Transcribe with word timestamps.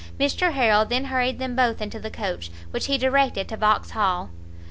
Mr 0.19 0.53
Harrel 0.53 0.83
then 0.83 1.05
hurried 1.05 1.37
them 1.37 1.55
both 1.55 1.79
into 1.79 1.99
the 1.99 2.09
coach, 2.09 2.49
which 2.71 2.87
he 2.87 2.97
directed 2.97 3.47
to 3.47 3.55
Vauxhall. 3.55 4.31